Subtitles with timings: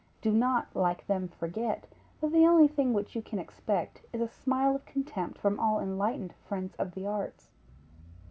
[0.19, 1.85] Do not like them forget,
[2.21, 5.79] that the only thing which you can expect is a smile of contempt from all
[5.79, 7.51] enlightened friends of the arts.